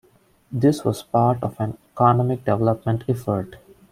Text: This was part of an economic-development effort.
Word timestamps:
This 0.51 0.83
was 0.83 1.03
part 1.03 1.43
of 1.43 1.55
an 1.59 1.77
economic-development 1.93 3.03
effort. 3.07 3.57